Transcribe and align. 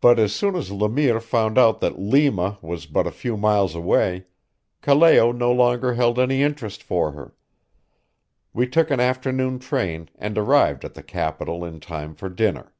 But 0.00 0.18
as 0.18 0.34
soon 0.34 0.56
as 0.56 0.72
Le 0.72 0.88
Mire 0.88 1.20
found 1.20 1.58
out 1.58 1.78
that 1.78 1.96
Lima 2.00 2.58
was 2.60 2.86
but 2.86 3.06
a 3.06 3.12
few 3.12 3.36
miles 3.36 3.76
away, 3.76 4.26
Callao 4.82 5.30
no 5.30 5.52
longer 5.52 5.94
held 5.94 6.18
any 6.18 6.42
interest 6.42 6.82
for 6.82 7.12
her. 7.12 7.36
We 8.52 8.66
took 8.66 8.90
an 8.90 8.98
afternoon 8.98 9.60
train 9.60 10.10
and 10.16 10.36
arrived 10.36 10.84
at 10.84 10.94
the 10.94 11.04
capital 11.04 11.64
in 11.64 11.78
time 11.78 12.16
for 12.16 12.28
dinner. 12.28 12.74